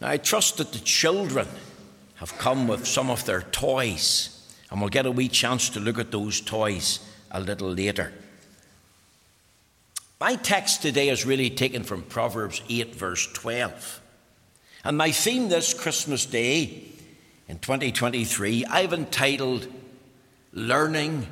Now, 0.00 0.08
I 0.08 0.16
trust 0.16 0.56
that 0.56 0.72
the 0.72 0.78
children 0.78 1.46
have 2.14 2.36
come 2.38 2.66
with 2.66 2.86
some 2.86 3.10
of 3.10 3.24
their 3.26 3.42
toys, 3.42 4.54
and 4.70 4.80
we'll 4.80 4.88
get 4.88 5.06
a 5.06 5.10
wee 5.10 5.28
chance 5.28 5.68
to 5.70 5.80
look 5.80 5.98
at 5.98 6.10
those 6.10 6.40
toys 6.40 7.00
a 7.30 7.40
little 7.40 7.70
later. 7.70 8.12
My 10.18 10.36
text 10.36 10.82
today 10.82 11.08
is 11.08 11.24
really 11.24 11.50
taken 11.50 11.82
from 11.82 12.02
Proverbs 12.02 12.62
8, 12.68 12.94
verse 12.94 13.26
12. 13.32 14.00
And 14.84 14.96
my 14.96 15.10
theme 15.10 15.48
this 15.48 15.74
Christmas 15.74 16.24
Day 16.26 16.84
in 17.48 17.58
2023, 17.58 18.64
I've 18.66 18.92
entitled 18.92 19.66
Learning 20.52 21.26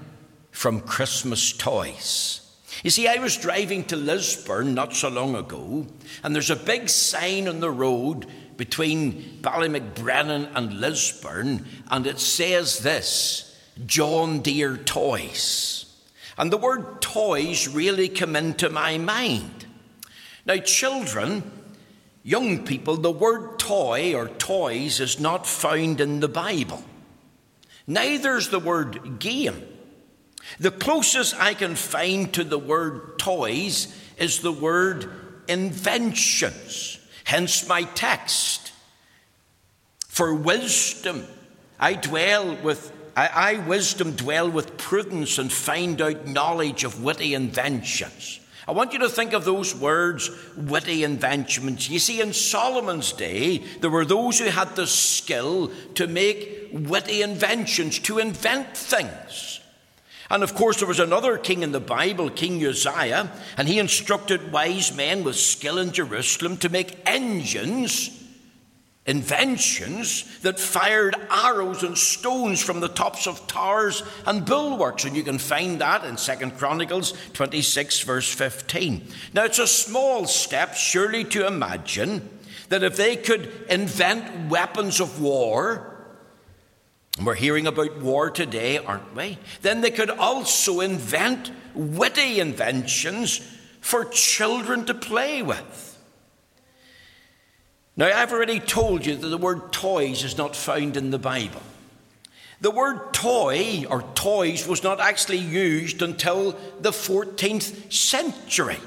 from 0.50 0.80
Christmas 0.80 1.53
Toys. 1.53 2.41
You 2.85 2.91
see, 2.91 3.09
I 3.09 3.16
was 3.16 3.37
driving 3.37 3.85
to 3.85 3.96
Lisburn 3.96 4.75
not 4.75 4.95
so 4.95 5.09
long 5.09 5.35
ago, 5.35 5.87
and 6.23 6.35
there's 6.35 6.50
a 6.50 6.57
big 6.57 6.89
sign 6.89 7.48
on 7.48 7.61
the 7.61 7.71
road 7.71 8.27
between 8.59 9.40
Ballymacbrennan 9.40 10.50
and 10.54 10.80
Lisburn, 10.80 11.64
and 11.90 12.07
it 12.07 12.18
says 12.18 12.80
this 12.80 13.57
John 13.86 14.40
Deere 14.40 14.76
Toys. 14.76 15.86
And 16.36 16.53
the 16.53 16.58
word 16.58 17.00
toys 17.00 17.66
really 17.66 18.08
come 18.08 18.36
into 18.36 18.68
my 18.68 18.99
mind. 18.99 19.64
Now, 20.44 20.57
children, 20.58 21.50
young 22.22 22.64
people, 22.64 22.96
the 22.96 23.11
word 23.11 23.58
toy 23.58 24.14
or 24.14 24.29
toys 24.29 25.00
is 25.00 25.18
not 25.18 25.46
found 25.46 26.00
in 26.00 26.21
the 26.21 26.29
Bible. 26.29 26.82
Neither 27.86 28.36
is 28.36 28.50
the 28.50 28.61
word 28.61 29.18
game. 29.18 29.63
The 30.61 30.71
closest 30.71 31.35
I 31.40 31.54
can 31.54 31.75
find 31.75 32.33
to 32.34 32.44
the 32.44 32.58
word 32.58 33.19
toys 33.19 33.94
is 34.16 34.41
the 34.41 34.52
word 34.52 35.11
inventions. 35.48 36.98
Hence 37.28 37.69
my 37.69 37.83
text. 37.83 38.73
For 40.06 40.34
wisdom, 40.34 41.27
I 41.78 41.92
dwell 41.92 42.56
with 42.62 42.91
I, 43.14 43.27
I, 43.27 43.55
wisdom 43.66 44.12
dwell 44.12 44.50
with 44.50 44.78
prudence 44.78 45.36
and 45.36 45.52
find 45.52 46.00
out 46.00 46.27
knowledge 46.27 46.84
of 46.84 47.02
witty 47.02 47.34
inventions. 47.34 48.41
I 48.67 48.72
want 48.72 48.94
you 48.94 49.00
to 49.00 49.11
think 49.11 49.34
of 49.34 49.44
those 49.44 49.75
words, 49.75 50.30
witty 50.56 51.05
inventions. 51.05 51.91
You 51.91 51.98
see, 51.98 52.22
in 52.22 52.33
Solomon's 52.33 53.12
day, 53.12 53.58
there 53.80 53.91
were 53.91 54.06
those 54.06 54.39
who 54.39 54.47
had 54.47 54.74
the 54.74 54.86
skill 54.86 55.70
to 55.97 56.06
make 56.06 56.70
witty 56.72 57.20
inventions, 57.20 57.98
to 57.98 58.20
invent 58.20 58.74
things. 58.74 59.61
And 60.30 60.42
of 60.42 60.54
course, 60.54 60.78
there 60.78 60.88
was 60.88 61.00
another 61.00 61.38
king 61.38 61.62
in 61.62 61.72
the 61.72 61.80
Bible, 61.80 62.28
King 62.28 62.64
Uzziah, 62.64 63.30
and 63.56 63.66
he 63.66 63.78
instructed 63.78 64.52
wise 64.52 64.94
men 64.94 65.24
with 65.24 65.36
skill 65.36 65.78
in 65.78 65.92
Jerusalem 65.92 66.58
to 66.58 66.68
make 66.68 67.00
engines, 67.06 68.10
inventions 69.06 70.38
that 70.40 70.60
fired 70.60 71.16
arrows 71.30 71.82
and 71.82 71.96
stones 71.96 72.62
from 72.62 72.80
the 72.80 72.88
tops 72.88 73.26
of 73.26 73.46
towers 73.46 74.02
and 74.26 74.44
bulwarks. 74.44 75.06
And 75.06 75.16
you 75.16 75.22
can 75.22 75.38
find 75.38 75.80
that 75.80 76.04
in 76.04 76.18
Second 76.18 76.58
Chronicles 76.58 77.14
26, 77.32 78.00
verse 78.02 78.30
15. 78.30 79.06
Now, 79.32 79.44
it's 79.44 79.58
a 79.58 79.66
small 79.66 80.26
step, 80.26 80.74
surely, 80.74 81.24
to 81.24 81.46
imagine 81.46 82.28
that 82.68 82.82
if 82.82 82.96
they 82.96 83.16
could 83.16 83.50
invent 83.70 84.50
weapons 84.50 85.00
of 85.00 85.22
war, 85.22 85.88
we're 87.27 87.34
hearing 87.34 87.66
about 87.66 87.98
war 87.98 88.30
today, 88.30 88.78
aren't 88.78 89.14
we? 89.14 89.38
Then 89.62 89.80
they 89.80 89.91
could 89.91 90.11
also 90.11 90.80
invent 90.80 91.50
witty 91.74 92.41
inventions 92.41 93.41
for 93.80 94.05
children 94.05 94.84
to 94.86 94.94
play 94.94 95.42
with. 95.42 95.98
Now, 97.96 98.06
I've 98.06 98.33
already 98.33 98.61
told 98.61 99.05
you 99.05 99.16
that 99.16 99.27
the 99.27 99.39
word 99.39 99.72
toys 99.72 100.22
is 100.22 100.39
not 100.39 100.55
found 100.55 100.96
in 100.96 101.11
the 101.11 101.19
Bible. 101.19 101.62
The 102.61 102.70
word 102.70 103.12
toy 103.12 103.86
or 103.89 104.02
toys 104.14 104.68
was 104.68 104.85
not 104.85 105.00
actually 105.00 105.39
used 105.39 106.02
until 106.02 106.52
the 106.80 106.90
14th 106.90 107.92
century. 107.92 108.79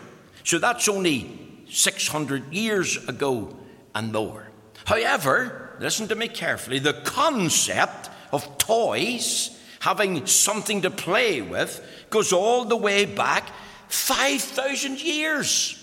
So 0.44 0.60
that's 0.60 0.88
only 0.88 1.66
600 1.70 2.54
years 2.54 2.98
ago 3.08 3.56
and 3.96 4.14
more. 4.14 4.48
However, 4.86 5.76
listen 5.80 6.08
to 6.10 6.16
me 6.16 6.28
carefully, 6.28 6.80
the 6.80 6.94
concept 6.94 8.10
of 8.32 8.58
toys, 8.58 9.58
having 9.80 10.26
something 10.26 10.82
to 10.82 10.92
play 10.92 11.42
with, 11.42 11.86
goes 12.10 12.32
all 12.32 12.66
the 12.66 12.78
way 12.78 13.06
back 13.06 13.50
5,000 13.88 15.02
years. 15.02 15.78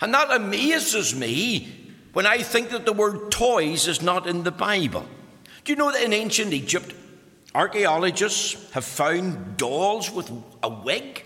And 0.00 0.12
that 0.14 0.30
amazes 0.30 1.14
me 1.14 1.94
when 2.12 2.26
I 2.26 2.38
think 2.38 2.70
that 2.70 2.84
the 2.84 2.92
word 2.92 3.30
toys 3.30 3.88
is 3.88 4.02
not 4.02 4.26
in 4.26 4.42
the 4.42 4.50
Bible. 4.50 5.06
Do 5.64 5.72
you 5.72 5.76
know 5.76 5.90
that 5.90 6.02
in 6.02 6.12
ancient 6.12 6.52
Egypt, 6.52 6.94
archaeologists 7.54 8.70
have 8.72 8.84
found 8.84 9.56
dolls 9.56 10.10
with 10.10 10.30
a 10.62 10.68
wig 10.68 11.24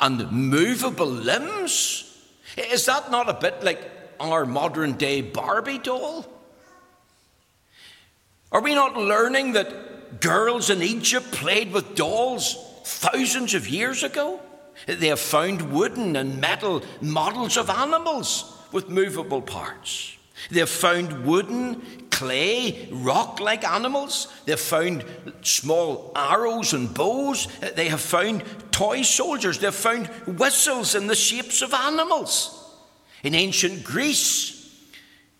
and 0.00 0.30
movable 0.30 1.06
limbs? 1.06 2.10
Is 2.56 2.86
that 2.86 3.10
not 3.10 3.28
a 3.28 3.34
bit 3.34 3.62
like 3.62 3.90
our 4.20 4.46
modern 4.46 4.92
day 4.92 5.20
Barbie 5.20 5.78
doll? 5.78 6.26
Are 8.54 8.60
we 8.60 8.72
not 8.72 8.96
learning 8.96 9.54
that 9.54 10.20
girls 10.20 10.70
in 10.70 10.80
Egypt 10.80 11.32
played 11.32 11.72
with 11.72 11.96
dolls 11.96 12.56
thousands 12.84 13.52
of 13.52 13.68
years 13.68 14.04
ago? 14.04 14.38
They 14.86 15.08
have 15.08 15.18
found 15.18 15.72
wooden 15.72 16.14
and 16.14 16.40
metal 16.40 16.84
models 17.00 17.56
of 17.56 17.68
animals 17.68 18.56
with 18.70 18.88
movable 18.88 19.42
parts. 19.42 20.16
They 20.52 20.60
have 20.60 20.70
found 20.70 21.26
wooden, 21.26 21.82
clay, 22.10 22.88
rock 22.92 23.40
like 23.40 23.64
animals. 23.64 24.32
They 24.44 24.52
have 24.52 24.60
found 24.60 25.04
small 25.42 26.12
arrows 26.14 26.74
and 26.74 26.94
bows. 26.94 27.48
They 27.74 27.88
have 27.88 28.00
found 28.00 28.44
toy 28.70 29.02
soldiers. 29.02 29.58
They 29.58 29.66
have 29.66 29.74
found 29.74 30.06
whistles 30.38 30.94
in 30.94 31.08
the 31.08 31.16
shapes 31.16 31.60
of 31.60 31.74
animals. 31.74 32.72
In 33.24 33.34
ancient 33.34 33.82
Greece, 33.82 34.52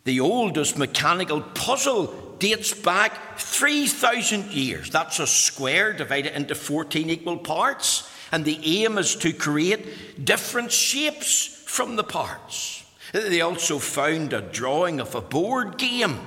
the 0.03 0.19
oldest 0.19 0.77
mechanical 0.77 1.41
puzzle 1.41 2.24
dates 2.39 2.73
back 2.73 3.39
3,000 3.39 4.53
years. 4.53 4.91
That's 4.91 5.19
a 5.19 5.27
square 5.27 5.93
divided 5.93 6.35
into 6.35 6.55
14 6.55 7.11
equal 7.11 7.39
parts, 7.39 8.11
and 8.33 8.45
the 8.45 8.59
aim 8.63 8.99
is 8.99 9.15
to 9.17 9.33
create 9.33 10.25
different 10.25 10.73
shapes 10.73 11.47
from 11.67 11.97
the 11.97 12.05
parts. 12.05 12.85
They 13.13 13.41
also 13.41 13.79
found 13.79 14.33
a 14.33 14.41
drawing 14.41 15.01
of 15.01 15.15
a 15.15 15.21
board 15.21 15.79
game. 15.79 16.21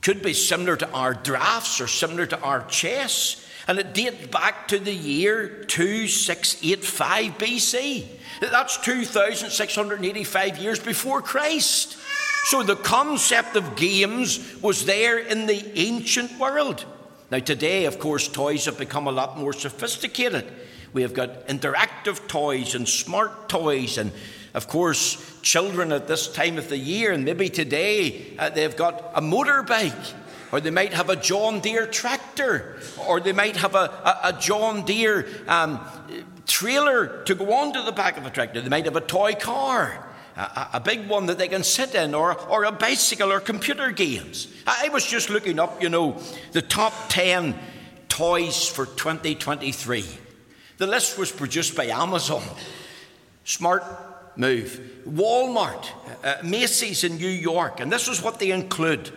Could 0.00 0.22
be 0.22 0.32
similar 0.32 0.76
to 0.76 0.90
our 0.90 1.14
drafts 1.14 1.80
or 1.80 1.86
similar 1.86 2.26
to 2.26 2.40
our 2.40 2.64
chess, 2.66 3.47
and 3.68 3.78
it 3.78 3.92
dates 3.92 4.26
back 4.28 4.66
to 4.68 4.78
the 4.78 4.94
year 4.94 5.62
2685 5.64 7.38
BC. 7.38 8.06
That's 8.40 8.78
2,685 8.78 10.58
years 10.58 10.78
before 10.78 11.20
Christ. 11.20 11.98
So 12.44 12.62
the 12.62 12.76
concept 12.76 13.56
of 13.56 13.76
games 13.76 14.60
was 14.62 14.86
there 14.86 15.18
in 15.18 15.44
the 15.44 15.78
ancient 15.78 16.38
world. 16.38 16.86
Now, 17.30 17.40
today, 17.40 17.84
of 17.84 17.98
course, 17.98 18.26
toys 18.26 18.64
have 18.64 18.78
become 18.78 19.06
a 19.06 19.12
lot 19.12 19.36
more 19.36 19.52
sophisticated. 19.52 20.50
We 20.94 21.02
have 21.02 21.12
got 21.12 21.46
interactive 21.46 22.26
toys 22.26 22.74
and 22.74 22.88
smart 22.88 23.50
toys, 23.50 23.98
and 23.98 24.12
of 24.54 24.66
course, 24.66 25.38
children 25.42 25.92
at 25.92 26.08
this 26.08 26.26
time 26.32 26.56
of 26.56 26.70
the 26.70 26.78
year, 26.78 27.12
and 27.12 27.22
maybe 27.22 27.50
today, 27.50 28.34
uh, 28.38 28.48
they've 28.48 28.74
got 28.74 29.10
a 29.14 29.20
motorbike, 29.20 30.14
or 30.52 30.60
they 30.60 30.70
might 30.70 30.92
have 30.92 31.10
a 31.10 31.16
John 31.16 31.60
Deere 31.60 31.86
tractor, 31.86 32.78
or 33.06 33.20
they 33.20 33.32
might 33.32 33.56
have 33.56 33.74
a, 33.74 33.90
a, 34.04 34.20
a 34.24 34.32
John 34.40 34.84
Deere 34.84 35.26
um, 35.46 35.80
trailer 36.46 37.22
to 37.24 37.34
go 37.34 37.52
onto 37.52 37.82
the 37.82 37.92
back 37.92 38.16
of 38.16 38.26
a 38.26 38.30
tractor. 38.30 38.60
They 38.60 38.68
might 38.68 38.84
have 38.84 38.96
a 38.96 39.00
toy 39.00 39.34
car 39.34 40.08
a, 40.38 40.68
a, 40.74 40.80
big 40.80 41.08
one 41.08 41.26
that 41.26 41.36
they 41.36 41.48
can 41.48 41.64
sit 41.64 41.94
in, 41.94 42.14
or, 42.14 42.38
or 42.48 42.64
a 42.64 42.72
bicycle, 42.72 43.32
or 43.32 43.40
computer 43.40 43.90
games. 43.90 44.46
I 44.66 44.88
was 44.88 45.04
just 45.04 45.30
looking 45.30 45.58
up, 45.58 45.82
you 45.82 45.88
know, 45.88 46.20
the 46.52 46.62
top 46.62 46.92
10 47.08 47.58
toys 48.08 48.68
for 48.68 48.86
2023. 48.86 50.04
The 50.78 50.86
list 50.86 51.18
was 51.18 51.32
produced 51.32 51.76
by 51.76 51.86
Amazon. 51.86 52.42
Smart 53.44 53.82
move. 54.36 54.80
Walmart, 55.08 55.88
uh, 56.22 56.36
Macy's 56.44 57.02
in 57.02 57.16
New 57.16 57.26
York, 57.26 57.80
and 57.80 57.90
this 57.90 58.06
is 58.06 58.22
what 58.22 58.38
they 58.38 58.52
include 58.52 59.10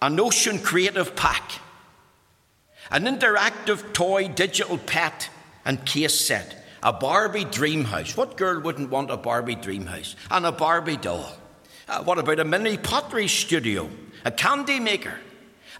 a 0.00 0.10
Notion 0.10 0.58
Creative 0.58 1.14
Pack, 1.16 1.52
an 2.90 3.04
interactive 3.04 3.92
toy 3.92 4.28
digital 4.28 4.78
pet 4.78 5.28
and 5.64 5.84
case 5.84 6.18
set, 6.18 6.64
a 6.82 6.92
Barbie 6.92 7.44
dream 7.44 7.84
house. 7.84 8.16
What 8.16 8.36
girl 8.36 8.60
wouldn't 8.60 8.90
want 8.90 9.10
a 9.10 9.16
Barbie 9.16 9.56
dream 9.56 9.86
house? 9.86 10.14
And 10.30 10.46
a 10.46 10.52
Barbie 10.52 10.96
doll. 10.96 11.32
Uh, 11.88 12.02
what 12.02 12.18
about 12.18 12.40
a 12.40 12.44
mini 12.44 12.76
pottery 12.76 13.28
studio? 13.28 13.88
A 14.24 14.30
candy 14.30 14.80
maker? 14.80 15.14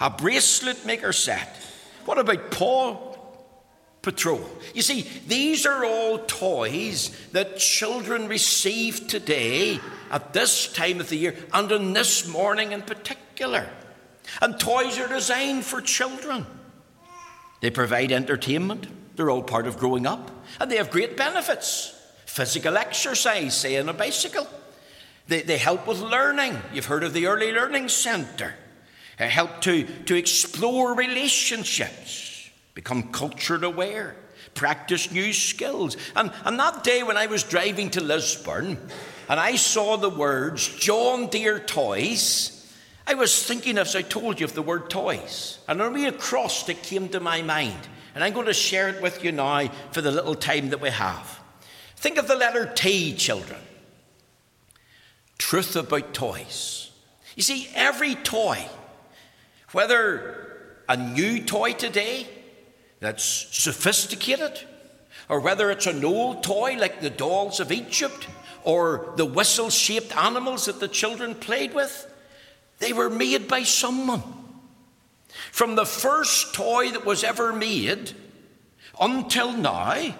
A 0.01 0.11
bracelet 0.11 0.85
maker 0.87 1.13
set? 1.13 1.57
What 2.05 2.19
about 2.19 2.51
paw 2.51 3.07
Patrol. 4.07 4.49
You 4.73 4.83
see, 4.83 5.03
these 5.27 5.67
are 5.67 5.85
all 5.85 6.21
toys 6.21 7.11
that 7.33 7.59
children 7.59 8.29
receive 8.29 9.09
today 9.09 9.81
at 10.13 10.33
this 10.33 10.73
time 10.73 11.01
of 11.01 11.09
the 11.09 11.17
year 11.17 11.35
and 11.53 11.73
on 11.73 11.93
this 11.93 12.29
morning 12.29 12.71
in 12.71 12.83
particular. 12.83 13.69
And 14.41 14.59
toys 14.59 14.99
are 14.99 15.09
designed 15.09 15.65
for 15.65 15.81
children. 15.81 16.47
They 17.61 17.71
provide 17.71 18.13
entertainment, 18.13 18.87
they're 19.17 19.31
all 19.31 19.43
part 19.43 19.67
of 19.67 19.79
growing 19.79 20.07
up, 20.07 20.31
and 20.61 20.71
they 20.71 20.77
have 20.77 20.91
great 20.91 21.17
benefits. 21.17 21.93
Physical 22.27 22.77
exercise, 22.77 23.59
say 23.59 23.79
on 23.79 23.89
a 23.89 23.95
bicycle. 23.95 24.47
They, 25.29 25.43
they 25.43 25.59
help 25.59 25.87
with 25.87 26.01
learning. 26.01 26.59
You've 26.73 26.85
heard 26.85 27.03
of 27.03 27.13
the 27.13 27.27
Early 27.27 27.51
Learning 27.53 27.89
Centre. 27.89 28.55
They 29.19 29.29
help 29.29 29.63
to, 29.63 29.85
to 30.05 30.15
explore 30.15 30.95
relationships, 30.95 32.51
become 32.75 33.11
culture 33.11 33.63
aware, 33.65 34.17
practice 34.55 35.11
new 35.11 35.33
skills. 35.33 35.97
And, 36.15 36.31
and 36.45 36.59
that 36.59 36.85
day 36.85 37.03
when 37.03 37.17
I 37.17 37.27
was 37.27 37.43
driving 37.43 37.91
to 37.91 38.03
Lisburn 38.03 38.79
and 39.29 39.41
I 39.41 39.57
saw 39.57 39.97
the 39.97 40.11
words 40.11 40.69
John 40.77 41.29
Deere 41.29 41.61
Toys, 41.61 42.56
I 43.07 43.15
was 43.15 43.45
thinking, 43.45 43.79
as 43.79 43.95
I 43.95 44.03
told 44.03 44.41
you, 44.41 44.47
of 44.47 44.55
the 44.55 44.63
word 44.63 44.91
toys. 44.91 45.59
And 45.69 45.81
a 45.81 45.89
real 45.89 46.09
acrostic 46.09 46.83
came 46.83 47.09
to 47.11 47.21
my 47.21 47.41
mind. 47.43 47.89
And 48.15 48.25
I'm 48.25 48.33
going 48.33 48.47
to 48.47 48.55
share 48.55 48.89
it 48.89 49.01
with 49.01 49.23
you 49.23 49.31
now 49.31 49.69
for 49.93 50.01
the 50.01 50.11
little 50.11 50.35
time 50.35 50.71
that 50.71 50.81
we 50.81 50.91
have. 50.91 51.41
Think 51.97 52.19
of 52.19 52.27
the 52.27 52.35
letter 52.35 52.71
T, 52.75 53.15
children. 53.15 53.61
Truth 55.39 55.77
about 55.77 56.15
toys. 56.15 56.91
You 57.37 57.43
see, 57.43 57.69
every 57.75 58.15
toy, 58.15 58.67
whether 59.73 60.77
a 60.89 60.97
new 60.97 61.43
toy 61.43 61.75
today 61.75 62.27
that's 63.01 63.25
sophisticated, 63.25 64.61
or 65.29 65.41
whether 65.41 65.71
it's 65.71 65.87
an 65.87 66.05
old 66.05 66.43
toy 66.43 66.77
like 66.77 67.01
the 67.01 67.11
dolls 67.11 67.61
of 67.61 67.71
Egypt, 67.71 68.27
or 68.65 69.13
the 69.17 69.27
whistle 69.27 69.71
shaped 69.71 70.17
animals 70.17 70.67
that 70.67 70.81
the 70.81 70.89
children 70.89 71.35
played 71.35 71.75
with, 71.75 72.11
they 72.79 72.93
were 72.93 73.11
made 73.11 73.49
by 73.49 73.63
someone. 73.63 74.23
From 75.53 75.77
the 75.77 75.87
first 75.87 76.55
toy 76.55 76.91
that 76.91 77.05
was 77.05 77.25
ever 77.25 77.53
made 77.53 78.13
until 79.01 79.53
now, 79.53 80.15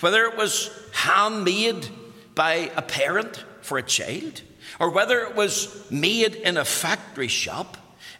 whether 0.00 0.24
it 0.24 0.36
was 0.36 0.70
handmade 0.92 1.88
by 2.34 2.70
a 2.76 2.82
parent 2.82 3.44
for 3.60 3.78
a 3.78 3.82
child, 3.82 4.42
or 4.78 4.90
whether 4.90 5.20
it 5.20 5.34
was 5.34 5.90
made 5.90 6.34
in 6.34 6.56
a 6.56 6.64
factory 6.64 7.28
shop, 7.28 7.76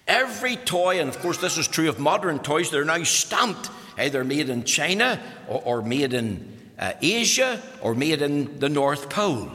every 0.07 0.57
toy, 0.57 1.01
and 1.01 1.09
of 1.09 1.19
course 1.21 1.39
this 1.39 1.59
is 1.59 1.69
true 1.69 1.89
of 1.89 1.99
modern 1.99 2.39
toys, 2.39 2.71
they're 2.71 2.85
now 2.85 3.03
stamped, 3.03 3.71
either 3.99 4.25
made 4.25 4.49
in 4.49 4.65
China 4.65 5.21
or, 5.49 5.63
or 5.65 5.83
made 5.83 6.15
in 6.15 6.59
uh, 6.79 6.93
Asia 7.03 7.61
or 7.81 7.95
made 7.95 8.23
in 8.23 8.59
the 8.61 8.69
North 8.69 9.11
Pole. 9.11 9.51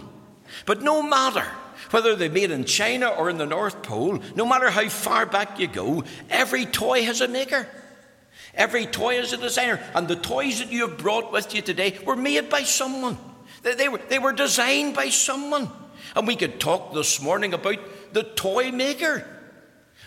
But 0.66 0.82
no 0.82 1.02
matter 1.02 1.46
whether 1.92 2.16
they're 2.16 2.30
made 2.30 2.52
in 2.52 2.66
China 2.66 3.10
or 3.10 3.30
in 3.30 3.38
the 3.38 3.46
North 3.46 3.82
Pole, 3.84 4.20
no 4.36 4.46
matter 4.46 4.70
how 4.70 4.88
far 4.90 5.26
back 5.26 5.60
you 5.60 5.68
go, 5.68 6.04
every 6.30 6.66
toy 6.66 7.04
has 7.04 7.22
a 7.22 7.28
maker. 7.28 7.68
Every 8.56 8.86
toy 8.86 9.16
has 9.18 9.34
a 9.34 9.38
designer. 9.38 9.82
And 9.96 10.08
the 10.08 10.16
toys 10.16 10.60
that 10.60 10.72
you 10.72 10.88
have 10.88 10.98
brought 10.98 11.32
with 11.32 11.56
you 11.56 11.62
today 11.62 11.98
were 12.06 12.16
made 12.16 12.50
by 12.50 12.64
someone. 12.64 13.18
They, 13.64 13.76
they, 13.76 13.90
were, 13.90 14.02
they 14.10 14.20
were 14.20 14.34
designed 14.34 14.96
by 14.96 15.10
someone. 15.10 15.70
And 16.16 16.28
we 16.28 16.36
could 16.36 16.60
talk 16.60 16.94
this 16.94 17.22
morning 17.22 17.54
about 17.54 17.80
the 18.14 18.24
toy 18.24 18.72
maker. 18.72 19.28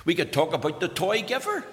We 0.04 0.14
could 0.14 0.32
talk 0.32 0.52
about 0.54 0.80
the 0.80 0.88
toy 0.88 1.22
giver. 1.22 1.64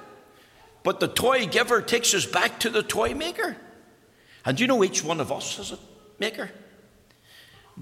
But 0.82 1.00
the 1.00 1.08
toy 1.08 1.46
giver 1.46 1.82
takes 1.82 2.14
us 2.14 2.26
back 2.26 2.60
to 2.62 2.70
the 2.70 2.84
toy 2.84 3.14
maker. 3.14 3.56
And 4.46 4.60
you 4.60 4.68
know 4.68 4.84
each 4.84 5.04
one 5.04 5.22
of 5.22 5.32
us 5.32 5.58
has 5.58 5.72
a 5.72 5.80
maker? 6.20 6.50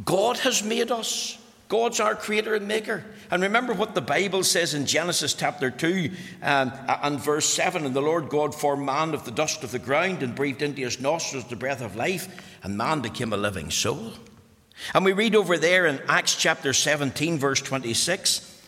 God 0.05 0.37
has 0.39 0.63
made 0.63 0.91
us. 0.91 1.37
God's 1.71 2.01
our 2.01 2.15
creator 2.15 2.53
and 2.53 2.67
maker. 2.67 3.01
And 3.31 3.43
remember 3.43 3.71
what 3.71 3.95
the 3.95 4.01
Bible 4.01 4.43
says 4.43 4.73
in 4.73 4.85
Genesis 4.85 5.33
chapter 5.33 5.71
2 5.71 6.11
um, 6.43 6.73
and 6.85 7.17
verse 7.17 7.45
7 7.45 7.85
And 7.85 7.95
the 7.95 8.01
Lord 8.01 8.27
God 8.27 8.53
formed 8.53 8.85
man 8.85 9.13
of 9.13 9.23
the 9.23 9.31
dust 9.31 9.63
of 9.63 9.71
the 9.71 9.79
ground 9.79 10.21
and 10.21 10.35
breathed 10.35 10.61
into 10.61 10.81
his 10.81 10.99
nostrils 10.99 11.47
the 11.47 11.55
breath 11.55 11.79
of 11.79 11.95
life, 11.95 12.27
and 12.61 12.77
man 12.77 12.99
became 12.99 13.31
a 13.31 13.37
living 13.37 13.71
soul. 13.71 14.11
And 14.93 15.05
we 15.05 15.13
read 15.13 15.33
over 15.33 15.57
there 15.57 15.85
in 15.85 16.01
Acts 16.09 16.35
chapter 16.35 16.73
17, 16.73 17.39
verse 17.39 17.61
26 17.61 18.61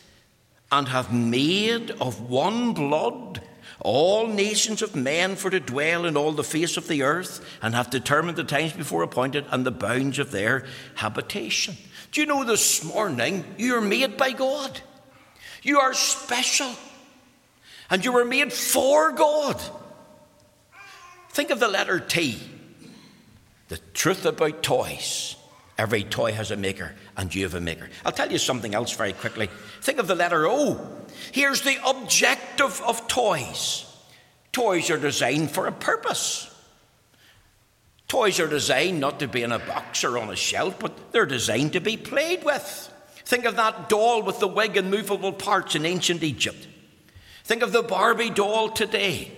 And 0.72 0.88
have 0.88 1.12
made 1.12 1.92
of 1.92 2.30
one 2.30 2.74
blood 2.74 3.42
all 3.82 4.28
nations 4.28 4.82
of 4.82 4.96
men 4.96 5.36
for 5.36 5.50
to 5.50 5.60
dwell 5.60 6.06
in 6.06 6.16
all 6.16 6.32
the 6.32 6.44
face 6.44 6.78
of 6.78 6.88
the 6.88 7.04
earth, 7.04 7.46
and 7.62 7.76
have 7.76 7.90
determined 7.90 8.38
the 8.38 8.46
times 8.46 8.72
before 8.72 9.04
appointed 9.04 9.46
and 9.52 9.66
the 9.66 9.72
bounds 9.72 10.20
of 10.20 10.32
their 10.32 10.66
habitation. 10.96 11.76
Do 12.14 12.22
you 12.22 12.28
know 12.28 12.44
this 12.44 12.84
morning 12.84 13.44
you 13.58 13.76
are 13.76 13.82
made 13.82 14.18
by 14.18 14.34
God? 14.34 14.80
You 15.64 15.80
are 15.80 15.96
special. 15.96 16.72
And 17.90 18.06
you 18.06 18.12
were 18.12 18.24
made 18.24 18.54
for 18.54 19.12
God. 19.12 19.60
Think 21.32 21.50
of 21.50 21.60
the 21.60 21.68
letter 21.68 22.00
T. 22.00 22.40
The 23.70 23.80
truth 23.96 24.28
about 24.28 24.62
toys. 24.62 25.36
Every 25.76 26.04
toy 26.04 26.34
has 26.34 26.52
a 26.52 26.56
maker, 26.56 26.94
and 27.18 27.34
you 27.34 27.44
have 27.44 27.56
a 27.56 27.60
maker. 27.60 27.90
I'll 28.06 28.12
tell 28.12 28.32
you 28.32 28.38
something 28.38 28.76
else 28.76 28.96
very 28.96 29.14
quickly. 29.14 29.50
Think 29.82 29.98
of 29.98 30.06
the 30.06 30.14
letter 30.14 30.48
O. 30.48 30.88
Here's 31.32 31.62
the 31.62 31.80
objective 31.84 32.80
of 32.82 33.08
toys 33.08 33.90
toys 34.52 34.92
are 34.92 35.00
designed 35.00 35.50
for 35.50 35.66
a 35.66 35.72
purpose. 35.72 36.53
Toys 38.08 38.40
are 38.40 38.48
designed 38.48 39.00
not 39.00 39.20
to 39.20 39.28
be 39.28 39.44
in 39.44 39.52
a 39.52 39.60
box 39.60 40.04
or 40.04 40.18
on 40.18 40.30
a 40.30 40.36
shelf, 40.36 40.80
but 40.80 41.12
they're 41.12 41.26
designed 41.26 41.74
to 41.74 41.80
be 41.80 41.98
played 41.98 42.44
with. 42.44 42.92
Think 43.26 43.46
of 43.46 43.56
that 43.56 43.90
doll 43.90 44.22
with 44.22 44.40
the 44.40 44.48
wig 44.48 44.78
and 44.78 44.92
movable 44.92 45.34
parts 45.34 45.76
in 45.76 45.86
ancient 45.86 46.24
Egypt. 46.24 46.68
Think 47.44 47.64
of 47.64 47.72
the 47.72 47.84
Barbie 47.84 48.30
doll 48.30 48.70
today. 48.70 49.32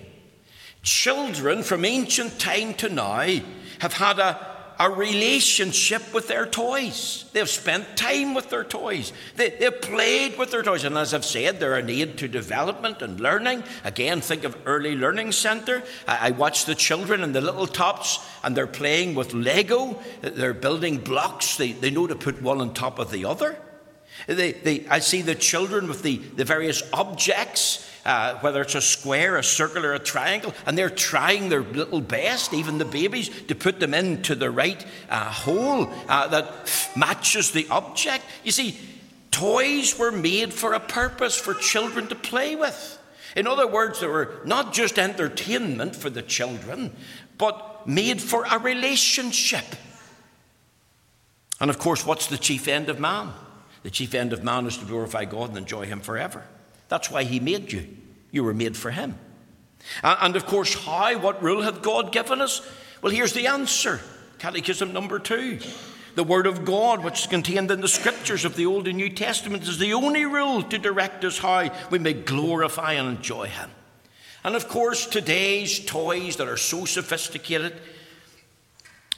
Children 0.82 1.62
from 1.62 1.84
ancient 1.84 2.38
time 2.38 2.74
to 2.74 2.88
now 2.88 3.40
have 3.80 3.94
had 3.94 4.18
a 4.18 4.55
a 4.78 4.90
relationship 4.90 6.12
with 6.12 6.28
their 6.28 6.46
toys. 6.46 7.24
They've 7.32 7.48
spent 7.48 7.96
time 7.96 8.34
with 8.34 8.50
their 8.50 8.64
toys. 8.64 9.12
They, 9.36 9.50
have 9.50 9.80
played 9.80 10.38
with 10.38 10.50
their 10.50 10.62
toys. 10.62 10.84
And 10.84 10.98
as 10.98 11.14
I've 11.14 11.24
said, 11.24 11.58
they're 11.58 11.76
an 11.76 11.88
aid 11.88 12.18
to 12.18 12.28
development 12.28 13.00
and 13.00 13.18
learning. 13.18 13.64
Again, 13.84 14.20
think 14.20 14.44
of 14.44 14.56
Early 14.66 14.94
Learning 14.94 15.32
Centre. 15.32 15.82
I, 16.06 16.28
I 16.28 16.30
watch 16.32 16.66
the 16.66 16.74
children 16.74 17.22
and 17.22 17.34
the 17.34 17.40
little 17.40 17.66
tots, 17.66 18.18
and 18.44 18.56
they're 18.56 18.66
playing 18.66 19.14
with 19.14 19.32
Lego. 19.32 19.98
They're 20.20 20.54
building 20.54 20.98
blocks. 20.98 21.56
They, 21.56 21.72
they 21.72 21.90
know 21.90 22.06
to 22.06 22.16
put 22.16 22.42
one 22.42 22.60
on 22.60 22.74
top 22.74 22.98
of 22.98 23.10
the 23.10 23.24
other. 23.24 23.56
They, 24.26 24.52
they, 24.52 24.86
I 24.88 24.98
see 24.98 25.22
the 25.22 25.34
children 25.34 25.88
with 25.88 26.02
the, 26.02 26.16
the 26.16 26.44
various 26.44 26.82
objects 26.92 27.90
uh, 28.06 28.38
whether 28.38 28.62
it's 28.62 28.76
a 28.76 28.80
square, 28.80 29.36
a 29.36 29.42
circle, 29.42 29.84
or 29.84 29.92
a 29.92 29.98
triangle, 29.98 30.54
and 30.64 30.78
they're 30.78 30.88
trying 30.88 31.48
their 31.48 31.62
little 31.62 32.00
best, 32.00 32.54
even 32.54 32.78
the 32.78 32.84
babies, 32.84 33.28
to 33.48 33.54
put 33.54 33.80
them 33.80 33.92
into 33.92 34.34
the 34.34 34.50
right 34.50 34.86
uh, 35.10 35.24
hole 35.24 35.90
uh, 36.08 36.28
that 36.28 36.92
matches 36.96 37.50
the 37.50 37.66
object. 37.68 38.24
You 38.44 38.52
see, 38.52 38.78
toys 39.32 39.98
were 39.98 40.12
made 40.12 40.54
for 40.54 40.72
a 40.72 40.80
purpose 40.80 41.36
for 41.36 41.52
children 41.52 42.06
to 42.06 42.14
play 42.14 42.54
with. 42.54 42.98
In 43.34 43.46
other 43.46 43.66
words, 43.66 44.00
they 44.00 44.06
were 44.06 44.40
not 44.44 44.72
just 44.72 44.98
entertainment 44.98 45.96
for 45.96 46.08
the 46.08 46.22
children, 46.22 46.94
but 47.36 47.86
made 47.88 48.22
for 48.22 48.44
a 48.50 48.58
relationship. 48.58 49.64
And 51.60 51.70
of 51.70 51.78
course, 51.78 52.06
what's 52.06 52.28
the 52.28 52.38
chief 52.38 52.68
end 52.68 52.88
of 52.88 53.00
man? 53.00 53.32
The 53.82 53.90
chief 53.90 54.14
end 54.14 54.32
of 54.32 54.44
man 54.44 54.66
is 54.66 54.78
to 54.78 54.84
glorify 54.84 55.24
God 55.24 55.50
and 55.50 55.58
enjoy 55.58 55.86
Him 55.86 56.00
forever. 56.00 56.44
That's 56.88 57.10
why 57.10 57.24
He 57.24 57.40
made 57.40 57.72
you. 57.72 57.86
You 58.30 58.44
were 58.44 58.54
made 58.54 58.76
for 58.76 58.90
Him. 58.90 59.18
And 60.02 60.36
of 60.36 60.46
course, 60.46 60.74
how? 60.74 61.18
What 61.18 61.42
rule 61.42 61.62
hath 61.62 61.82
God 61.82 62.12
given 62.12 62.40
us? 62.40 62.66
Well, 63.02 63.12
here's 63.12 63.32
the 63.32 63.46
answer 63.46 64.00
Catechism 64.38 64.92
number 64.92 65.18
two. 65.18 65.58
The 66.14 66.24
Word 66.24 66.46
of 66.46 66.64
God, 66.64 67.04
which 67.04 67.20
is 67.20 67.26
contained 67.26 67.70
in 67.70 67.82
the 67.82 67.88
Scriptures 67.88 68.46
of 68.46 68.56
the 68.56 68.64
Old 68.64 68.88
and 68.88 68.96
New 68.96 69.10
Testament, 69.10 69.64
is 69.64 69.78
the 69.78 69.92
only 69.92 70.24
rule 70.24 70.62
to 70.62 70.78
direct 70.78 71.24
us 71.24 71.38
how 71.38 71.70
we 71.90 71.98
may 71.98 72.14
glorify 72.14 72.94
and 72.94 73.16
enjoy 73.16 73.48
Him. 73.48 73.70
And 74.42 74.56
of 74.56 74.66
course, 74.66 75.06
today's 75.06 75.84
toys 75.84 76.36
that 76.36 76.48
are 76.48 76.56
so 76.56 76.86
sophisticated, 76.86 77.74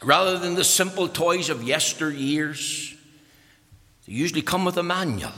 rather 0.02 0.38
than 0.38 0.54
the 0.54 0.64
simple 0.64 1.06
toys 1.06 1.50
of 1.50 1.58
yesteryears, 1.58 2.96
they 4.06 4.14
usually 4.14 4.42
come 4.42 4.64
with 4.64 4.76
a 4.76 4.82
manual. 4.82 5.32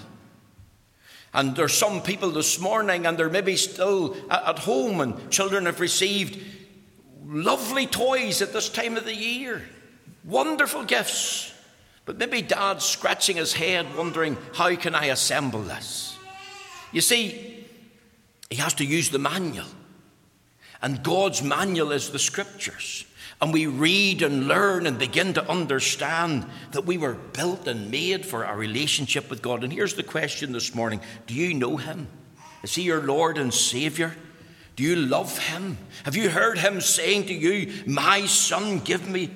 And 1.32 1.54
there's 1.54 1.74
some 1.74 2.02
people 2.02 2.30
this 2.30 2.58
morning, 2.58 3.06
and 3.06 3.16
they're 3.16 3.30
maybe 3.30 3.56
still 3.56 4.16
at 4.30 4.58
home, 4.58 5.00
and 5.00 5.30
children 5.30 5.66
have 5.66 5.78
received 5.78 6.38
lovely 7.24 7.86
toys 7.86 8.42
at 8.42 8.52
this 8.52 8.68
time 8.68 8.96
of 8.96 9.04
the 9.04 9.14
year, 9.14 9.62
wonderful 10.24 10.84
gifts. 10.84 11.54
But 12.04 12.18
maybe 12.18 12.42
dad's 12.42 12.84
scratching 12.84 13.36
his 13.36 13.52
head, 13.52 13.86
wondering, 13.96 14.36
how 14.54 14.74
can 14.74 14.96
I 14.96 15.06
assemble 15.06 15.62
this? 15.62 16.16
You 16.92 17.00
see, 17.00 17.66
he 18.48 18.56
has 18.56 18.74
to 18.74 18.84
use 18.84 19.10
the 19.10 19.18
manual. 19.20 19.66
And 20.82 21.04
God's 21.04 21.42
manual 21.42 21.92
is 21.92 22.10
the 22.10 22.18
scriptures. 22.18 23.04
And 23.40 23.52
we 23.52 23.66
read 23.66 24.22
and 24.22 24.46
learn 24.46 24.86
and 24.86 24.98
begin 24.98 25.32
to 25.34 25.48
understand 25.48 26.46
that 26.72 26.84
we 26.84 26.98
were 26.98 27.14
built 27.14 27.66
and 27.66 27.90
made 27.90 28.26
for 28.26 28.44
a 28.44 28.56
relationship 28.56 29.30
with 29.30 29.40
God. 29.40 29.64
And 29.64 29.72
here's 29.72 29.94
the 29.94 30.02
question 30.02 30.52
this 30.52 30.74
morning 30.74 31.00
Do 31.26 31.34
you 31.34 31.54
know 31.54 31.76
Him? 31.76 32.08
Is 32.62 32.74
He 32.74 32.82
your 32.82 33.02
Lord 33.02 33.38
and 33.38 33.52
Savior? 33.52 34.14
Do 34.76 34.82
you 34.82 34.96
love 34.96 35.38
Him? 35.38 35.78
Have 36.04 36.16
you 36.16 36.30
heard 36.30 36.58
Him 36.58 36.80
saying 36.80 37.26
to 37.26 37.34
you, 37.34 37.84
My 37.86 38.26
Son, 38.26 38.78
give 38.78 39.08
me 39.08 39.30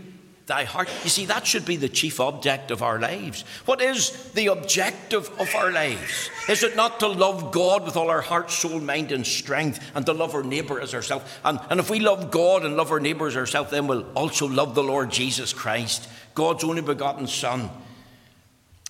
thy 0.47 0.65
heart. 0.65 0.91
You 1.03 1.11
see, 1.11 1.27
that 1.27 1.47
should 1.47 1.65
be 1.65 1.77
the 1.77 1.89
chief 1.89 2.21
object 2.21 2.71
of 2.71 2.83
our 2.83 2.99
lives. 2.99 3.43
What 3.65 3.81
is 3.81 4.31
the 4.33 4.49
objective 4.49 5.31
of 5.41 5.55
our 5.55 5.73
lives? 5.73 6.31
Is 6.49 6.63
it 6.63 6.77
not 6.77 7.01
to 7.01 7.09
love 7.09 7.51
God 7.51 7.85
with 7.85 7.97
all 7.97 8.11
our 8.11 8.21
heart, 8.21 8.51
soul, 8.51 8.81
mind, 8.81 9.11
and 9.11 9.27
strength, 9.27 9.81
and 9.95 10.05
to 10.05 10.13
love 10.13 10.35
our 10.35 10.43
neighbour 10.43 10.81
as 10.81 10.95
ourselves? 10.95 11.25
And, 11.45 11.59
and 11.71 11.81
if 11.81 11.89
we 11.89 12.01
love 12.01 12.31
God 12.31 12.65
and 12.65 12.77
love 12.77 12.93
our 12.93 13.01
neighbour 13.01 13.27
as 13.27 13.37
ourselves, 13.37 13.71
then 13.71 13.87
we'll 13.87 14.11
also 14.13 14.47
love 14.47 14.75
the 14.75 14.83
Lord 14.83 15.11
Jesus 15.11 15.53
Christ, 15.53 16.09
God's 16.35 16.65
only 16.65 16.83
begotten 16.83 17.27
Son. 17.27 17.71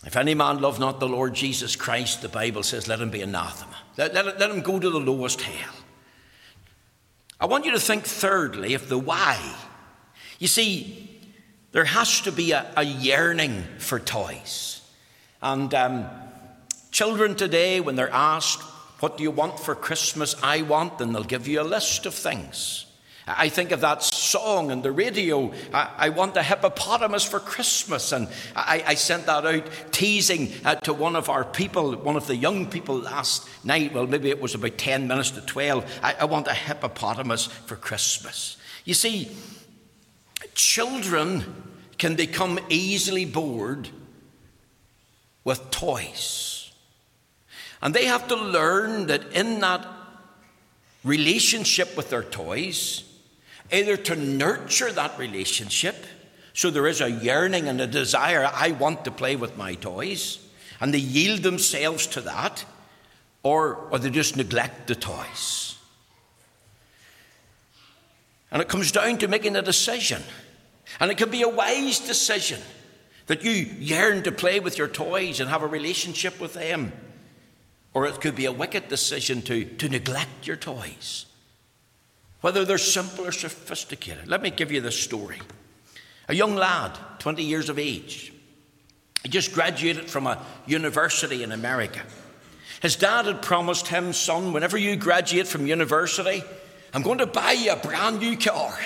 If 0.05 0.17
any 0.17 0.35
man 0.35 0.61
love 0.61 0.81
not 0.81 1.01
the 1.01 1.09
Lord 1.09 1.35
Jesus 1.35 1.77
Christ, 1.77 2.21
the 2.21 2.29
Bible 2.29 2.63
says, 2.63 2.89
let 2.89 3.01
him 3.01 3.11
be 3.11 3.23
anathema. 3.23 3.77
Let, 3.97 4.13
let, 4.13 4.39
let 4.39 4.51
him 4.51 4.61
go 4.61 4.79
to 4.79 4.91
the 4.91 5.01
lowest 5.01 5.41
hell. 5.41 5.75
I 7.41 7.47
want 7.47 7.65
you 7.65 7.73
to 7.73 7.81
think, 7.81 8.05
thirdly, 8.05 8.75
of 8.75 8.89
the 8.89 8.99
why. 8.99 9.39
You 10.39 10.49
see, 10.49 11.14
there 11.75 11.85
has 11.85 12.21
to 12.21 12.31
be 12.31 12.53
a, 12.53 12.71
a 12.77 12.85
yearning 12.85 13.65
for 13.79 13.99
toys. 13.99 14.81
And 15.43 15.75
um, 15.75 16.07
children 16.93 17.35
today, 17.35 17.81
when 17.81 17.97
they're 17.97 18.09
asked, 18.13 18.63
What 19.01 19.19
do 19.19 19.25
you 19.25 19.33
want 19.33 19.59
for 19.59 19.75
Christmas? 19.75 20.37
I 20.41 20.63
want, 20.63 21.01
and 21.01 21.13
they'll 21.13 21.25
give 21.25 21.49
you 21.49 21.61
a 21.61 21.63
list 21.63 22.07
of 22.07 22.15
things. 22.15 22.87
I 23.27 23.49
think 23.49 23.73
of 23.73 23.81
that 23.81 24.05
song 24.05 24.71
on 24.71 24.83
the 24.83 24.93
radio, 24.93 25.53
I, 25.73 25.91
I 25.97 26.09
want 26.11 26.37
a 26.37 26.43
hippopotamus 26.45 27.25
for 27.25 27.41
Christmas. 27.41 28.13
And 28.13 28.29
I, 28.55 28.85
I 28.87 28.95
sent 28.95 29.27
that 29.27 29.45
out 29.45 29.67
teasing 29.91 30.53
uh, 30.65 30.77
to 30.77 30.93
one 30.93 31.17
of 31.17 31.29
our 31.29 31.45
people, 31.45 31.97
one 31.97 32.17
of 32.17 32.29
the 32.29 32.37
young 32.37 32.67
people 32.71 32.99
last 32.99 33.49
night. 33.65 33.93
Well, 33.95 34.07
maybe 34.07 34.31
it 34.31 34.41
was 34.41 34.55
about 34.55 34.79
10 34.79 35.09
minutes 35.09 35.33
to 35.33 35.41
12. 35.41 36.01
I, 36.05 36.15
I 36.21 36.25
want 36.27 36.47
a 36.47 36.55
hippopotamus 36.55 37.47
for 37.47 37.75
Christmas. 37.75 38.59
You 38.85 38.95
see, 38.95 39.31
children 40.55 41.65
can 41.99 42.17
become 42.17 42.59
easily 42.69 43.25
bored 43.25 43.89
with 45.45 45.71
toys. 45.71 46.73
And 47.83 47.95
they 47.95 48.07
have 48.07 48.29
to 48.29 48.37
learn 48.37 49.09
that 49.09 49.33
in 49.33 49.61
that 49.61 49.87
relationship 51.05 51.97
with 51.97 52.09
their 52.11 52.23
toys, 52.23 53.05
either 53.71 53.97
to 53.97 54.17
nurture 54.17 54.91
that 54.93 55.19
relationship, 55.19 56.07
so 56.55 56.71
there 56.71 56.87
is 56.87 57.01
a 57.01 57.11
yearning 57.11 57.69
and 57.69 57.81
a 57.81 57.87
desire, 57.87 58.51
I 58.53 58.71
want 58.71 59.05
to 59.05 59.11
play 59.11 59.37
with 59.37 59.57
my 59.57 59.75
toys, 59.75 60.39
and 60.81 60.95
they 60.95 60.99
yield 60.99 61.43
themselves 61.43 62.07
to 62.09 62.23
that, 62.23 62.65
or, 63.43 63.75
or 63.91 63.99
they 63.99 64.11
just 64.11 64.37
neglect 64.37 64.87
the 64.87 64.95
toys. 64.95 65.77
And 68.51 68.63
it 68.63 68.69
comes 68.69 68.93
down 68.93 69.19
to 69.19 69.29
making 69.29 69.57
a 69.57 69.63
decision. 69.63 70.23
And 71.01 71.11
it 71.11 71.19
can 71.19 71.31
be 71.31 71.43
a 71.43 71.49
wise 71.49 72.01
decision 72.01 72.61
that 73.27 73.43
you 73.43 73.53
yearn 73.53 74.23
to 74.25 74.33
play 74.33 74.61
with 74.61 74.79
your 74.79 74.89
toys 74.89 75.41
and 75.41 75.49
have 75.49 75.63
a 75.63 75.67
relationship 75.67 76.41
with 76.41 76.55
them. 76.55 76.93
Or 77.93 78.07
it 78.07 78.21
could 78.21 78.35
be 78.35 78.45
a 78.45 78.53
wicked 78.53 78.89
decision 78.89 79.43
to, 79.43 79.65
to 79.65 79.89
neglect 79.89 80.47
your 80.47 80.57
toys, 80.57 81.27
whether 82.41 82.65
they're 82.65 82.79
simple 82.79 83.27
or 83.27 83.33
sophisticated. 83.33 84.29
Let 84.29 84.43
me 84.43 84.51
give 84.51 84.73
you 84.73 84.81
this 84.81 85.01
story. 85.01 85.41
A 86.29 86.35
young 86.35 86.57
lad, 86.57 86.99
20 87.21 87.43
years 87.43 87.69
of 87.69 87.79
age, 87.79 88.33
he 89.23 89.29
just 89.29 89.55
graduated 89.55 90.11
from 90.11 90.27
a 90.27 90.45
university 90.67 91.43
in 91.43 91.53
America. 91.53 92.03
His 92.83 92.97
dad 92.97 93.25
had 93.27 93.41
promised 93.41 93.89
him, 93.89 94.13
son, 94.13 94.53
whenever 94.53 94.77
you 94.77 94.97
graduate 94.97 95.47
from 95.47 95.67
university, 95.67 96.43
I'm 96.93 97.03
going 97.03 97.19
to 97.19 97.27
buy 97.27 97.53
you 97.53 97.73
a 97.73 97.77
brand 97.77 98.21
new 98.21 98.37
car. 98.37 98.77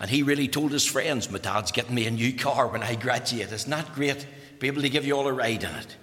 And 0.00 0.10
he 0.10 0.22
really 0.22 0.48
told 0.48 0.72
his 0.72 0.86
friends, 0.86 1.30
My 1.30 1.38
dad's 1.38 1.72
getting 1.72 1.94
me 1.94 2.06
a 2.06 2.10
new 2.10 2.32
car 2.32 2.68
when 2.68 2.82
I 2.82 2.94
graduate. 2.94 3.52
Isn't 3.52 3.70
that 3.70 3.94
great? 3.94 4.26
Be 4.58 4.68
able 4.68 4.82
to 4.82 4.88
give 4.88 5.04
you 5.04 5.16
all 5.16 5.26
a 5.26 5.32
ride 5.32 5.64
in 5.64 5.74
it. 5.74 5.96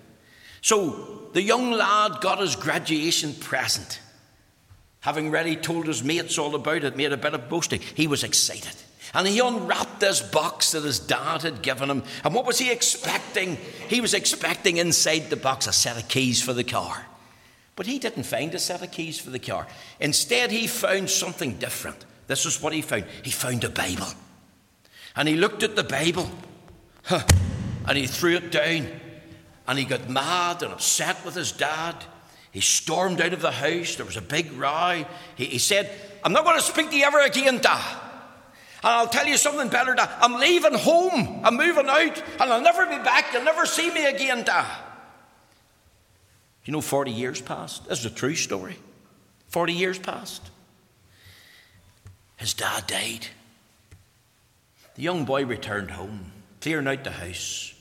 So 0.62 1.30
the 1.34 1.42
young 1.42 1.72
lad 1.72 2.22
got 2.22 2.40
his 2.40 2.56
graduation 2.56 3.34
present. 3.34 4.00
Having 5.02 5.32
ready 5.32 5.56
told 5.56 5.86
his 5.86 6.04
mates 6.04 6.38
all 6.38 6.56
about 6.56 6.84
it, 6.84 6.98
made 6.98 7.14
a 7.14 7.18
bit 7.18 7.36
of 7.36 7.48
boasting. 7.48 7.80
He 7.80 8.08
was 8.08 8.24
excited. 8.24 8.74
And 9.14 9.28
he 9.28 9.40
unwrapped 9.40 10.00
this 10.00 10.20
box 10.20 10.72
that 10.72 10.84
his 10.84 11.00
dad 11.00 11.44
had 11.44 11.62
given 11.62 11.90
him. 11.90 12.04
And 12.24 12.34
what 12.34 12.46
was 12.46 12.58
he 12.58 12.72
expecting? 12.72 13.56
He 13.88 14.02
was 14.02 14.14
expecting 14.14 14.78
inside 14.78 15.30
the 15.30 15.36
box 15.36 15.68
a 15.68 15.74
set 15.74 15.98
of 15.98 16.08
keys 16.10 16.42
for 16.42 16.54
the 16.54 16.64
car. 16.64 17.06
But 17.76 17.86
he 17.86 18.00
didn't 18.00 18.24
find 18.24 18.54
a 18.56 18.60
set 18.60 18.82
of 18.82 18.92
keys 18.92 19.20
for 19.20 19.30
the 19.30 19.40
car. 19.40 19.68
Instead, 20.00 20.52
he 20.52 20.68
found 20.68 21.10
something 21.10 21.58
different. 21.60 22.04
This 22.28 22.46
is 22.46 22.62
what 22.62 22.74
he 22.74 22.82
found. 22.82 23.06
He 23.24 23.32
found 23.32 23.64
a 23.64 23.70
Bible. 23.70 24.08
And 25.16 25.28
he 25.28 25.36
looked 25.36 25.64
at 25.64 25.76
the 25.76 25.84
Bible 25.84 26.30
and 27.10 27.98
he 27.98 28.08
threw 28.08 28.36
it 28.36 28.52
down. 28.52 28.88
And 29.68 29.80
he 29.80 29.86
got 29.86 30.10
mad 30.10 30.62
and 30.62 30.74
upset 30.74 31.24
with 31.26 31.36
his 31.36 31.52
dad. 31.52 31.96
He 32.52 32.62
stormed 32.62 33.20
out 33.20 33.34
of 33.34 33.42
the 33.42 33.52
house. 33.52 33.96
There 33.96 34.06
was 34.06 34.18
a 34.18 34.22
big 34.22 34.52
row. 34.54 35.06
He, 35.36 35.46
he 35.46 35.58
said, 35.58 35.90
I'm 36.24 36.34
not 36.34 36.46
going 36.46 36.58
to 36.58 36.64
speak 36.64 36.90
to 36.90 36.96
you 36.96 37.04
ever 37.04 37.20
again, 37.20 37.58
Dad. 37.60 38.02
And 38.84 38.94
I'll 38.94 39.08
tell 39.08 39.26
you 39.26 39.38
something 39.38 39.68
better, 39.70 39.94
Dad. 39.94 40.10
I'm 40.22 40.40
leaving 40.40 40.74
home. 40.74 41.42
I'm 41.44 41.58
moving 41.58 41.90
out. 41.90 42.24
And 42.40 42.54
I'll 42.54 42.62
never 42.62 42.86
be 42.86 42.98
back. 43.04 43.34
You'll 43.34 43.44
never 43.44 43.66
see 43.66 43.92
me 43.92 44.06
again, 44.06 44.44
Dad. 44.44 44.66
You 46.66 46.74
know, 46.74 46.82
40 46.82 47.12
years 47.12 47.42
passed. 47.42 47.88
This 47.90 48.00
is 48.00 48.06
a 48.06 48.10
true 48.10 48.36
story. 48.36 48.78
40 49.50 49.74
years 49.74 50.00
passed. 50.00 50.50
His 52.38 52.54
dad 52.54 52.88
died. 52.88 53.28
The 54.96 55.02
young 55.02 55.26
boy 55.26 55.46
returned 55.46 55.92
home, 55.92 56.32
clearing 56.62 56.88
out 56.88 57.04
the 57.04 57.12
house. 57.12 57.74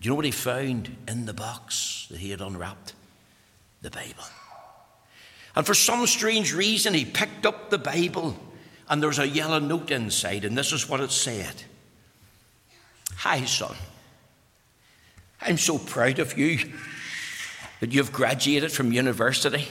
Do 0.00 0.06
you 0.06 0.10
know 0.10 0.16
what 0.16 0.24
he 0.24 0.30
found 0.30 0.96
in 1.08 1.26
the 1.26 1.34
box 1.34 2.06
that 2.10 2.20
he 2.20 2.30
had 2.30 2.40
unwrapped? 2.40 2.94
The 3.82 3.90
Bible. 3.90 4.24
And 5.56 5.66
for 5.66 5.74
some 5.74 6.06
strange 6.06 6.54
reason, 6.54 6.94
he 6.94 7.04
picked 7.04 7.44
up 7.44 7.70
the 7.70 7.78
Bible, 7.78 8.36
and 8.88 9.02
there 9.02 9.08
was 9.08 9.18
a 9.18 9.26
yellow 9.26 9.58
note 9.58 9.90
inside, 9.90 10.44
and 10.44 10.56
this 10.56 10.72
is 10.72 10.88
what 10.88 11.00
it 11.00 11.10
said 11.10 11.64
Hi, 13.16 13.44
son. 13.44 13.74
I'm 15.40 15.58
so 15.58 15.78
proud 15.78 16.18
of 16.20 16.38
you 16.38 16.72
that 17.80 17.92
you've 17.92 18.12
graduated 18.12 18.70
from 18.70 18.92
university. 18.92 19.66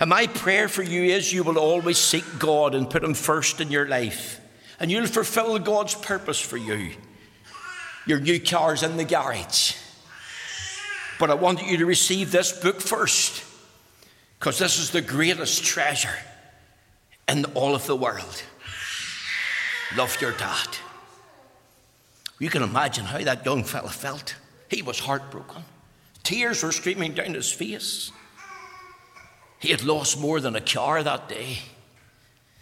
And 0.00 0.10
my 0.10 0.26
prayer 0.26 0.68
for 0.68 0.82
you 0.82 1.02
is 1.02 1.32
you 1.32 1.42
will 1.42 1.58
always 1.58 1.98
seek 1.98 2.24
God 2.38 2.74
and 2.74 2.88
put 2.88 3.02
Him 3.02 3.14
first 3.14 3.60
in 3.60 3.70
your 3.70 3.88
life. 3.88 4.40
And 4.78 4.90
you'll 4.90 5.06
fulfill 5.06 5.58
God's 5.58 5.94
purpose 5.94 6.40
for 6.40 6.56
you. 6.56 6.92
Your 8.06 8.20
new 8.20 8.40
car's 8.40 8.82
in 8.82 8.96
the 8.96 9.04
garage. 9.04 9.74
But 11.18 11.30
I 11.30 11.34
want 11.34 11.66
you 11.66 11.78
to 11.78 11.86
receive 11.86 12.30
this 12.30 12.52
book 12.52 12.80
first, 12.80 13.44
because 14.38 14.58
this 14.58 14.78
is 14.78 14.90
the 14.90 15.00
greatest 15.00 15.64
treasure 15.64 16.16
in 17.28 17.44
all 17.54 17.74
of 17.74 17.86
the 17.86 17.96
world. 17.96 18.42
Love 19.96 20.16
your 20.20 20.32
dad. 20.32 20.68
You 22.38 22.50
can 22.50 22.62
imagine 22.62 23.04
how 23.04 23.18
that 23.18 23.44
young 23.44 23.64
fella 23.64 23.88
felt. 23.88 24.36
He 24.68 24.80
was 24.80 25.00
heartbroken. 25.00 25.64
Tears 26.22 26.62
were 26.62 26.72
streaming 26.72 27.14
down 27.14 27.34
his 27.34 27.50
face. 27.50 28.12
He 29.58 29.70
had 29.70 29.84
lost 29.84 30.20
more 30.20 30.40
than 30.40 30.54
a 30.56 30.60
car 30.60 31.02
that 31.02 31.28
day. 31.28 31.58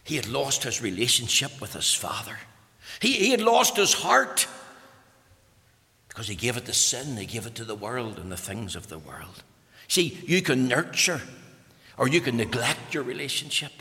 He 0.04 0.16
had 0.16 0.28
lost 0.28 0.62
his 0.62 0.80
relationship 0.80 1.60
with 1.60 1.72
his 1.72 1.92
father. 1.92 2.38
He, 3.00 3.12
he 3.12 3.30
had 3.30 3.40
lost 3.40 3.76
his 3.76 3.92
heart 3.92 4.46
because 6.08 6.28
he 6.28 6.34
gave 6.34 6.56
it 6.56 6.64
to 6.64 6.72
sin, 6.72 7.16
he 7.16 7.26
gave 7.26 7.46
it 7.46 7.54
to 7.56 7.64
the 7.64 7.74
world 7.74 8.18
and 8.18 8.32
the 8.32 8.36
things 8.36 8.74
of 8.74 8.88
the 8.88 8.98
world. 8.98 9.42
See, 9.88 10.18
you 10.26 10.40
can 10.40 10.68
nurture 10.68 11.20
or 11.98 12.08
you 12.08 12.20
can 12.20 12.36
neglect 12.36 12.94
your 12.94 13.02
relationship. 13.02 13.72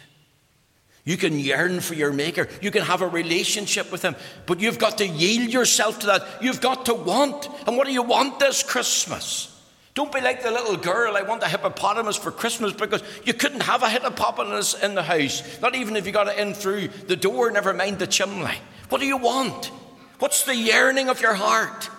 You 1.06 1.18
can 1.18 1.40
yearn 1.40 1.82
for 1.82 1.94
your 1.94 2.12
Maker. 2.12 2.48
You 2.62 2.72
can 2.72 2.82
have 2.82 3.04
a 3.04 3.08
relationship 3.08 3.92
with 3.92 4.02
Him. 4.02 4.16
But 4.48 4.60
you've 4.60 4.80
got 4.80 4.98
to 4.98 5.08
yield 5.08 5.54
yourself 5.54 6.00
to 6.00 6.08
that. 6.08 6.42
You've 6.42 6.62
got 6.62 6.88
to 6.88 6.96
want. 6.96 7.48
And 7.68 7.78
what 7.78 7.86
do 7.86 7.94
you 7.94 8.02
want 8.02 8.40
this 8.40 8.64
Christmas? 8.64 9.55
Don't 9.96 10.12
be 10.12 10.20
like 10.20 10.44
the 10.44 10.52
little 10.52 10.75
girl, 10.75 11.16
I 11.16 11.22
want 11.22 11.42
a 11.42 11.48
hippopotamus 11.48 12.18
for 12.18 12.30
Christmas 12.30 12.74
because 12.74 13.02
you 13.24 13.34
couldn't 13.34 13.64
have 13.64 13.82
a 13.82 13.90
hippopotamus 13.90 14.74
in 14.84 14.94
the 14.94 15.02
house. 15.02 15.62
Not 15.62 15.74
even 15.74 15.96
if 15.96 16.06
you 16.06 16.12
got 16.12 16.28
it 16.28 16.38
in 16.38 16.54
through 16.54 16.90
the 17.08 17.16
door, 17.16 17.50
never 17.50 17.74
mind 17.74 18.00
the 18.00 18.06
chimney. 18.06 18.58
What 18.90 19.00
do 19.00 19.08
you 19.08 19.16
want? 19.16 19.72
What's 20.20 20.44
the 20.44 20.56
yearning 20.56 21.08
of 21.08 21.22
your 21.22 21.34
heart? 21.34 21.90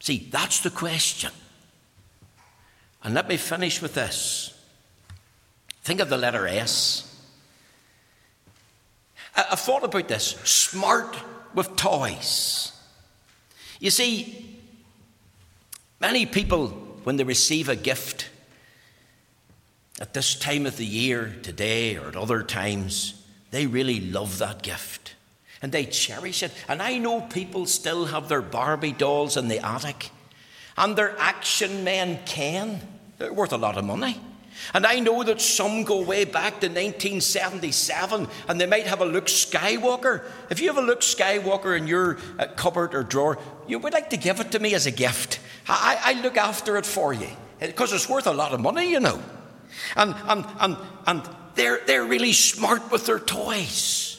See, 0.00 0.28
that's 0.30 0.60
the 0.60 0.70
question. 0.70 1.30
And 3.02 3.14
let 3.14 3.28
me 3.28 3.36
finish 3.36 3.82
with 3.82 3.92
this. 3.92 4.58
Think 5.82 6.00
of 6.00 6.08
the 6.08 6.16
letter 6.16 6.48
S. 6.48 7.02
I, 9.36 9.44
I 9.52 9.56
thought 9.56 9.84
about 9.84 10.08
this 10.08 10.36
smart 10.44 11.16
with 11.54 11.76
toys. 11.76 12.72
You 13.78 13.90
see, 13.90 14.45
many 16.00 16.26
people, 16.26 16.68
when 17.04 17.16
they 17.16 17.24
receive 17.24 17.68
a 17.68 17.76
gift 17.76 18.28
at 20.00 20.14
this 20.14 20.34
time 20.34 20.66
of 20.66 20.76
the 20.76 20.86
year, 20.86 21.36
today 21.42 21.96
or 21.96 22.08
at 22.08 22.16
other 22.16 22.42
times, 22.42 23.22
they 23.50 23.66
really 23.66 24.00
love 24.00 24.38
that 24.38 24.62
gift 24.62 25.14
and 25.62 25.72
they 25.72 25.84
cherish 25.84 26.42
it. 26.42 26.52
And 26.68 26.82
I 26.82 26.98
know 26.98 27.22
people 27.22 27.66
still 27.66 28.06
have 28.06 28.28
their 28.28 28.42
Barbie 28.42 28.92
dolls 28.92 29.36
in 29.36 29.48
the 29.48 29.64
attic, 29.66 30.10
and 30.76 30.96
their 30.96 31.18
action 31.18 31.84
men 31.84 32.20
can. 32.26 32.80
They're 33.18 33.32
worth 33.32 33.52
a 33.52 33.56
lot 33.56 33.78
of 33.78 33.84
money. 33.84 34.20
And 34.74 34.86
I 34.86 35.00
know 35.00 35.22
that 35.22 35.40
some 35.40 35.84
go 35.84 36.02
way 36.02 36.24
back 36.24 36.60
to 36.60 36.68
1977 36.68 38.26
and 38.48 38.60
they 38.60 38.66
might 38.66 38.86
have 38.86 39.02
a 39.02 39.04
Luke 39.04 39.26
Skywalker. 39.26 40.22
If 40.50 40.60
you 40.60 40.68
have 40.68 40.78
a 40.78 40.86
Luke 40.86 41.00
Skywalker 41.00 41.76
in 41.76 41.86
your 41.86 42.18
uh, 42.38 42.46
cupboard 42.56 42.94
or 42.94 43.02
drawer, 43.02 43.38
you 43.66 43.78
would 43.78 43.92
like 43.92 44.10
to 44.10 44.16
give 44.16 44.40
it 44.40 44.52
to 44.52 44.58
me 44.58 44.74
as 44.74 44.86
a 44.86 44.90
gift. 44.90 45.40
I, 45.68 46.00
I 46.04 46.22
look 46.22 46.36
after 46.36 46.76
it 46.76 46.86
for 46.86 47.12
you 47.12 47.28
eh, 47.60 47.66
because 47.66 47.92
it's 47.92 48.08
worth 48.08 48.26
a 48.26 48.32
lot 48.32 48.52
of 48.52 48.60
money, 48.60 48.90
you 48.90 49.00
know. 49.00 49.20
And, 49.96 50.14
and, 50.26 50.44
and, 50.60 50.76
and 51.06 51.22
they're, 51.54 51.80
they're 51.86 52.04
really 52.04 52.32
smart 52.32 52.90
with 52.90 53.06
their 53.06 53.18
toys. 53.18 54.12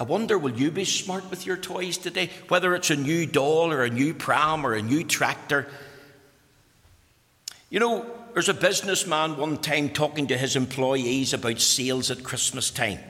I 0.00 0.04
wonder, 0.04 0.38
will 0.38 0.56
you 0.56 0.70
be 0.70 0.84
smart 0.84 1.28
with 1.30 1.46
your 1.46 1.56
toys 1.56 1.98
today? 1.98 2.30
Whether 2.48 2.74
it's 2.74 2.90
a 2.90 2.96
new 2.96 3.26
doll 3.26 3.72
or 3.72 3.82
a 3.82 3.90
new 3.90 4.14
pram 4.14 4.64
or 4.64 4.74
a 4.74 4.82
new 4.82 5.02
tractor. 5.02 5.66
You 7.70 7.80
know, 7.80 8.06
there's 8.32 8.48
a 8.48 8.54
businessman 8.54 9.36
one 9.36 9.58
time 9.58 9.88
talking 9.88 10.28
to 10.28 10.38
his 10.38 10.54
employees 10.54 11.34
about 11.34 11.60
sales 11.60 12.10
at 12.10 12.22
Christmas 12.22 12.70
time. 12.70 13.00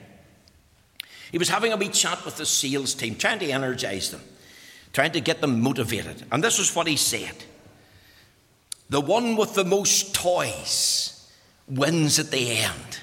He 1.30 1.38
was 1.38 1.50
having 1.50 1.72
a 1.72 1.76
wee 1.76 1.88
chat 1.88 2.24
with 2.24 2.36
the 2.36 2.46
sales 2.46 2.94
team, 2.94 3.14
trying 3.14 3.38
to 3.40 3.50
energize 3.50 4.10
them, 4.10 4.22
trying 4.92 5.12
to 5.12 5.20
get 5.20 5.40
them 5.40 5.60
motivated. 5.60 6.24
And 6.30 6.42
this 6.42 6.58
is 6.58 6.74
what 6.74 6.86
he 6.86 6.96
said 6.96 7.34
The 8.88 9.00
one 9.00 9.36
with 9.36 9.54
the 9.54 9.64
most 9.64 10.14
toys 10.14 11.30
wins 11.66 12.18
at 12.18 12.30
the 12.30 12.50
end. 12.50 13.00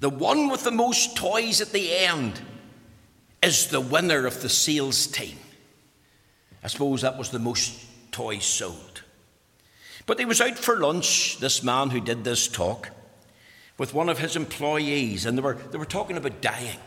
The 0.00 0.10
one 0.10 0.48
with 0.48 0.64
the 0.64 0.70
most 0.70 1.16
toys 1.16 1.60
at 1.60 1.72
the 1.72 1.96
end 1.96 2.40
is 3.42 3.68
the 3.68 3.80
winner 3.80 4.26
of 4.26 4.42
the 4.42 4.48
sales 4.48 5.06
team. 5.06 5.36
I 6.62 6.68
suppose 6.68 7.02
that 7.02 7.18
was 7.18 7.30
the 7.30 7.38
most 7.38 7.80
toys 8.12 8.44
sold. 8.44 9.02
But 10.06 10.18
he 10.18 10.24
was 10.24 10.40
out 10.40 10.58
for 10.58 10.78
lunch, 10.78 11.38
this 11.38 11.62
man 11.62 11.90
who 11.90 12.00
did 12.00 12.24
this 12.24 12.46
talk, 12.46 12.90
with 13.78 13.94
one 13.94 14.08
of 14.08 14.18
his 14.18 14.36
employees, 14.36 15.26
and 15.26 15.36
they 15.36 15.42
were, 15.42 15.54
they 15.54 15.78
were 15.78 15.84
talking 15.84 16.16
about 16.16 16.40
dying. 16.40 16.78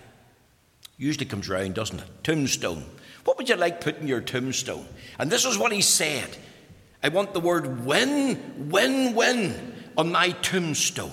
Usually 0.98 1.26
comes 1.26 1.50
round, 1.50 1.76
doesn't 1.76 2.00
it? 2.00 2.24
Tombstone. 2.24 2.86
What 3.30 3.38
would 3.38 3.48
you 3.48 3.58
like 3.58 3.80
put 3.80 4.00
in 4.00 4.08
your 4.08 4.22
tombstone? 4.22 4.88
And 5.20 5.30
this 5.30 5.46
is 5.46 5.56
what 5.56 5.72
he 5.72 5.82
said 5.82 6.36
I 7.04 7.10
want 7.10 7.32
the 7.32 7.40
word 7.40 7.86
win, 7.86 8.72
win, 8.72 9.14
win 9.14 9.76
on 9.96 10.12
my 10.12 10.32
tombstone. 10.32 11.12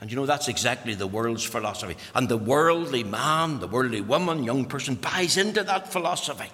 And 0.00 0.12
you 0.12 0.16
know, 0.16 0.26
that's 0.26 0.46
exactly 0.46 0.94
the 0.94 1.08
world's 1.08 1.42
philosophy. 1.42 1.96
And 2.14 2.28
the 2.28 2.36
worldly 2.36 3.02
man, 3.02 3.58
the 3.58 3.66
worldly 3.66 4.00
woman, 4.00 4.44
young 4.44 4.66
person 4.66 4.94
buys 4.94 5.36
into 5.36 5.64
that 5.64 5.90
philosophy. 5.90 6.50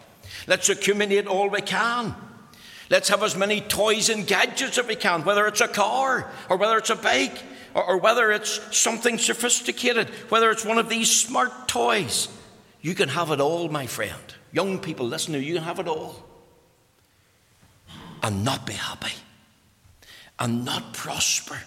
Let's 0.47 0.71
accumulate 0.71 1.27
all 1.27 1.51
we 1.51 1.61
can. 1.61 2.15
Let's 2.89 3.11
have 3.11 3.23
as 3.23 3.37
many 3.37 3.61
toys 3.61 4.09
and 4.09 4.27
gadgets 4.27 4.79
as 4.79 4.87
we 4.87 4.97
can, 4.97 5.25
whether 5.25 5.47
it's 5.47 5.61
a 5.61 5.69
car 5.69 6.33
or 6.49 6.57
whether 6.57 6.79
it's 6.79 6.89
a 6.89 6.97
bike 6.97 7.39
or, 7.75 7.85
or 7.85 7.97
whether 7.99 8.33
it's 8.33 8.75
something 8.75 9.19
sophisticated, 9.19 10.09
whether 10.31 10.51
it's 10.51 10.65
one 10.65 10.79
of 10.79 10.89
these 10.89 11.15
smart 11.15 11.69
toys. 11.69 12.29
You 12.81 12.95
can 12.95 13.11
have 13.11 13.31
it 13.31 13.43
all, 13.43 13.69
my 13.69 13.87
friend. 13.87 14.37
Young 14.53 14.79
people, 14.79 15.07
listen 15.07 15.35
to 15.35 15.41
you, 15.41 15.55
can 15.55 15.63
have 15.63 15.79
it 15.79 15.89
all. 15.89 16.17
And 18.23 18.45
not 18.45 18.67
be 18.67 18.75
happy. 18.75 19.15
And 20.39 20.65
not 20.65 20.93
prosper 20.93 21.59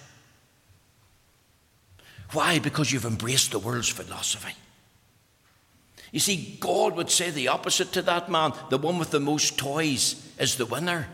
why? 2.34 2.60
Because 2.60 2.92
you've 2.92 3.06
embraced 3.06 3.52
the 3.52 3.60
world's 3.60 3.90
philosophy. 3.90 4.54
You 6.12 6.20
see, 6.20 6.58
God 6.60 6.96
would 6.96 7.10
say 7.10 7.30
the 7.30 7.48
opposite 7.48 7.92
to 7.94 8.02
that 8.04 8.30
man. 8.30 8.54
The 8.70 8.78
one 8.78 9.00
with 9.00 9.12
the 9.12 9.20
most 9.20 9.58
toys 9.58 10.28
is 10.40 10.56
the 10.56 10.66
winner. 10.66 11.08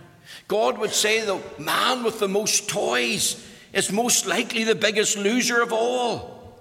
God 0.48 0.78
would 0.78 0.92
say 0.92 1.22
the 1.22 1.42
man 1.58 2.04
with 2.04 2.20
the 2.20 2.28
most 2.28 2.70
toys 2.70 3.46
is 3.74 3.92
most 3.92 4.26
likely 4.26 4.64
the 4.64 4.76
biggest 4.76 5.18
loser 5.18 5.62
of 5.62 5.72
all. 5.72 6.58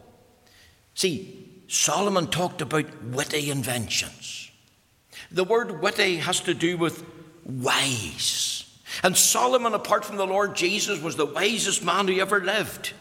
See, 0.95 1.63
Solomon 1.69 2.29
talked 2.29 2.61
about 2.61 3.05
witty 3.05 3.51
inventions. 3.51 4.48
The 5.31 5.45
word 5.45 5.83
witty 5.83 6.17
has 6.19 6.41
to 6.43 6.55
do 6.55 6.77
with 6.77 7.05
wise. 7.45 8.65
And 9.03 9.17
Solomon, 9.17 9.75
apart 9.75 10.05
from 10.05 10.17
the 10.17 10.27
Lord 10.27 10.57
Jesus, 10.57 11.01
was 11.01 11.17
the 11.17 11.27
wisest 11.27 11.85
man 11.85 12.09
who 12.09 12.19
ever 12.21 12.41
lived. 12.41 12.93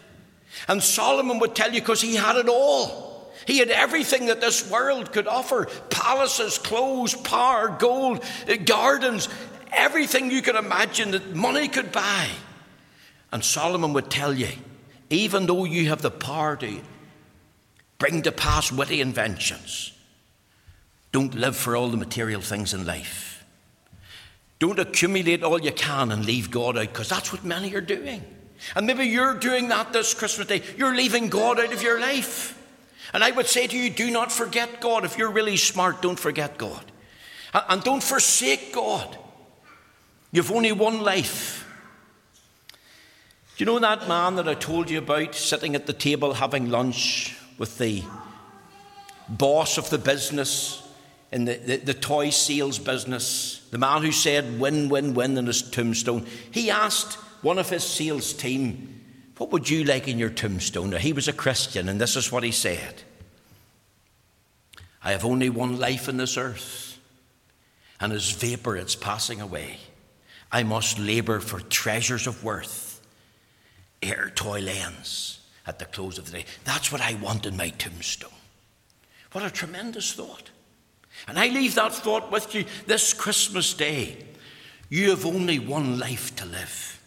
And 0.68 0.84
Solomon 0.84 1.40
would 1.40 1.56
tell 1.56 1.74
you 1.74 1.82
because 1.82 2.02
he 2.02 2.16
had 2.16 2.36
it 2.36 2.50
all. 2.50 3.32
He 3.46 3.60
had 3.60 3.70
everything 3.70 4.26
that 4.26 4.42
this 4.42 4.70
world 4.70 5.14
could 5.14 5.28
offer 5.28 5.68
palaces, 5.90 6.58
clothes, 6.58 7.16
power, 7.16 7.70
gold, 7.70 8.24
uh, 8.50 8.58
gardens, 8.58 9.30
everything 9.72 10.32
you 10.32 10.42
could 10.42 10.56
imagine 10.56 11.12
that 11.12 11.34
money 11.34 11.68
could 11.68 11.92
buy. 11.92 12.28
And 13.32 13.44
Solomon 13.44 13.94
would 13.94 14.10
tell 14.10 14.34
you, 14.34 14.50
even 15.10 15.46
though 15.46 15.64
you 15.64 15.90
have 15.90 16.02
the 16.02 16.12
power 16.12 16.58
to 16.58 16.82
bring 17.98 18.24
to 18.24 18.32
pass 18.32 18.72
witty 18.72 19.00
inventions, 19.00 19.94
don't 21.18 21.34
live 21.34 21.58
for 21.58 21.76
all 21.76 21.90
the 21.90 21.98
material 21.98 22.42
things 22.42 22.76
in 22.76 22.86
life. 22.86 23.44
Don't 24.60 24.78
accumulate 24.78 25.42
all 25.42 25.60
you 25.60 25.72
can 25.72 26.12
and 26.12 26.24
leave 26.24 26.52
God 26.52 26.78
out, 26.78 26.90
because 26.90 27.10
that's 27.10 27.34
what 27.34 27.44
many 27.44 27.74
are 27.74 27.82
doing. 27.82 28.22
And 28.76 28.86
maybe 28.86 29.06
you're 29.06 29.34
doing 29.34 29.68
that 29.70 29.92
this 29.92 30.14
Christmas 30.14 30.46
Day. 30.46 30.62
You're 30.78 30.96
leaving 30.96 31.30
God 31.30 31.60
out 31.60 31.74
of 31.74 31.82
your 31.82 32.00
life. 32.00 32.56
And 33.16 33.24
I 33.24 33.32
would 33.32 33.48
say 33.48 33.66
to 33.66 33.76
you, 33.76 33.90
do 33.90 34.12
not 34.12 34.32
forget 34.32 34.80
God. 34.80 35.06
If 35.06 35.18
you're 35.18 35.32
really 35.32 35.58
smart, 35.58 36.04
don't 36.04 36.20
forget 36.20 36.60
God. 36.60 36.86
And 37.52 37.82
don't 37.82 38.04
forsake 38.04 38.72
God. 38.72 39.18
You've 40.32 40.52
only 40.52 40.72
one 40.72 41.02
life. 41.02 41.68
Do 43.58 43.64
you 43.64 43.66
know 43.66 43.80
that 43.80 44.08
man 44.08 44.36
that 44.36 44.48
I 44.48 44.54
told 44.54 44.92
you 44.92 45.00
about 45.00 45.34
sitting 45.34 45.74
at 45.74 45.88
the 45.88 45.94
table 45.94 46.36
having 46.36 46.70
lunch 46.70 47.36
with 47.58 47.80
the 47.80 48.04
boss 49.28 49.80
of 49.80 49.90
the 49.90 49.98
business 49.98 50.84
in 51.32 51.46
the, 51.46 51.56
the, 51.56 51.78
the 51.78 51.94
toy 51.94 52.30
sales 52.30 52.80
business? 52.80 53.68
The 53.72 53.78
man 53.78 54.02
who 54.02 54.12
said 54.12 54.60
win, 54.60 54.90
win, 54.90 55.14
win 55.14 55.38
in 55.38 55.46
his 55.46 55.62
tombstone. 55.62 56.26
He 56.52 56.70
asked 56.70 57.14
one 57.42 57.60
of 57.60 57.70
his 57.70 57.84
sales 57.84 58.34
team, 58.34 59.02
What 59.38 59.52
would 59.52 59.70
you 59.70 59.84
like 59.84 60.08
in 60.08 60.20
your 60.20 60.30
tombstone? 60.30 60.92
Now, 60.92 60.98
he 60.98 61.14
was 61.14 61.28
a 61.28 61.34
Christian, 61.34 61.90
and 61.90 62.00
this 62.00 62.16
is 62.16 62.32
what 62.32 62.44
he 62.44 62.52
said 62.52 63.04
I 65.04 65.12
have 65.12 65.26
only 65.26 65.50
one 65.50 65.80
life 65.80 66.10
in 66.10 66.18
this 66.18 66.38
earth, 66.38 67.00
and 68.00 68.12
as 68.12 68.32
vapour 68.32 68.76
it's 68.76 68.96
passing 68.96 69.42
away. 69.42 69.78
I 70.52 70.64
must 70.64 70.98
labour 70.98 71.40
for 71.40 71.60
treasures 71.60 72.26
of 72.26 72.44
worth 72.44 72.88
ere 74.02 74.32
toil 74.36 74.68
ends 74.70 75.40
at 75.66 75.80
the 75.80 75.86
close 75.86 76.18
of 76.18 76.26
the 76.26 76.40
day. 76.40 76.46
That's 76.64 76.92
what 76.92 77.02
I 77.02 77.16
want 77.16 77.46
in 77.46 77.58
my 77.58 77.70
tombstone. 77.70 78.32
What 79.32 79.46
a 79.46 79.50
tremendous 79.50 80.14
thought. 80.14 80.50
And 81.28 81.38
I 81.38 81.48
leave 81.48 81.76
that 81.76 81.94
thought 81.94 82.32
with 82.32 82.56
you 82.56 82.66
this 82.86 83.14
Christmas 83.14 83.74
day. 83.74 84.18
You 84.90 85.10
have 85.10 85.26
only 85.26 85.60
one 85.60 86.00
life 86.00 86.36
to 86.38 86.46
live. 86.46 87.02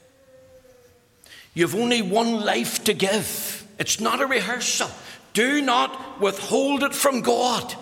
You've 1.54 1.74
only 1.74 2.02
one 2.02 2.44
life 2.44 2.84
to 2.84 2.94
give. 2.94 3.66
It's 3.78 3.98
not 3.98 4.20
a 4.20 4.26
rehearsal. 4.26 4.90
Do 5.32 5.62
not 5.62 6.20
withhold 6.20 6.82
it 6.82 6.94
from 6.94 7.22
God. 7.22 7.74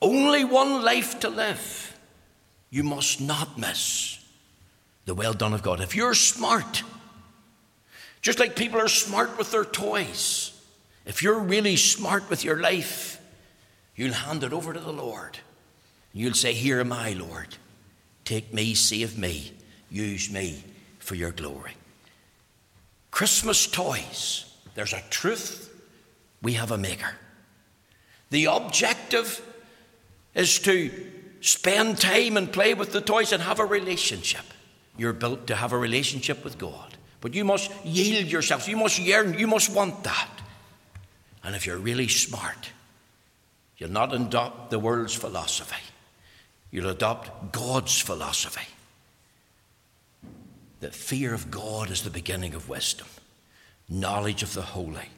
Only 0.00 0.44
one 0.44 0.82
life 0.82 1.20
to 1.20 1.28
live. 1.28 1.98
You 2.70 2.82
must 2.82 3.20
not 3.20 3.58
miss 3.58 4.24
the 5.04 5.14
well 5.14 5.32
done 5.32 5.54
of 5.54 5.62
God. 5.62 5.80
If 5.80 5.96
you're 5.96 6.14
smart, 6.14 6.82
just 8.22 8.38
like 8.38 8.56
people 8.56 8.80
are 8.80 8.88
smart 8.88 9.38
with 9.38 9.50
their 9.50 9.64
toys, 9.64 10.52
if 11.06 11.22
you're 11.22 11.38
really 11.38 11.76
smart 11.76 12.28
with 12.28 12.44
your 12.44 12.60
life, 12.60 13.17
you'll 13.98 14.14
hand 14.14 14.44
it 14.44 14.54
over 14.54 14.72
to 14.72 14.80
the 14.80 14.92
Lord. 14.92 15.38
You'll 16.14 16.32
say, 16.32 16.54
Here 16.54 16.80
am 16.80 16.92
I, 16.92 17.12
Lord. 17.12 17.58
Take 18.24 18.54
me, 18.54 18.74
save 18.74 19.18
me. 19.18 19.52
Use 19.90 20.30
me 20.30 20.62
for 20.98 21.14
your 21.14 21.32
glory. 21.32 21.72
Christmas 23.10 23.66
toys. 23.66 24.44
There's 24.74 24.92
a 24.92 25.02
truth, 25.10 25.74
we 26.40 26.52
have 26.52 26.70
a 26.70 26.78
maker. 26.78 27.10
The 28.30 28.46
objective 28.46 29.42
is 30.34 30.58
to 30.60 30.90
spend 31.40 31.98
time 31.98 32.36
and 32.36 32.52
play 32.52 32.74
with 32.74 32.92
the 32.92 33.00
toys 33.00 33.32
and 33.32 33.42
have 33.42 33.58
a 33.58 33.64
relationship. 33.64 34.44
You're 34.96 35.12
built 35.12 35.46
to 35.48 35.56
have 35.56 35.72
a 35.72 35.78
relationship 35.78 36.44
with 36.44 36.58
God. 36.58 36.96
But 37.20 37.34
you 37.34 37.44
must 37.44 37.72
yield 37.84 38.26
yourself. 38.26 38.68
You 38.68 38.76
must 38.76 38.98
yearn. 38.98 39.38
You 39.38 39.46
must 39.46 39.70
want 39.70 40.04
that. 40.04 40.30
And 41.42 41.56
if 41.56 41.66
you're 41.66 41.78
really 41.78 42.08
smart, 42.08 42.70
you'll 43.78 43.90
not 43.90 44.12
adopt 44.12 44.70
the 44.70 44.78
world's 44.78 45.14
philosophy, 45.14 45.82
you'll 46.70 46.90
adopt 46.90 47.52
God's 47.52 48.00
philosophy. 48.00 48.66
That 50.80 50.94
fear 50.94 51.34
of 51.34 51.50
God 51.50 51.90
is 51.90 52.02
the 52.02 52.10
beginning 52.10 52.54
of 52.54 52.68
wisdom, 52.68 53.08
knowledge 53.88 54.42
of 54.42 54.54
the 54.54 54.62
holy 54.62 55.08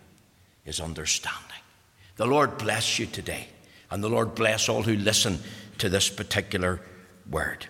is 0.65 0.81
understanding. 0.81 1.41
The 2.17 2.27
Lord 2.27 2.59
bless 2.59 2.99
you 2.99 3.07
today, 3.07 3.49
and 3.91 4.05
the 4.05 4.09
Lord 4.09 4.35
bless 4.35 4.69
all 4.69 4.83
who 4.83 4.97
listen 4.97 5.39
to 5.79 5.89
this 5.89 6.09
particular 6.09 6.81
word. 7.31 7.67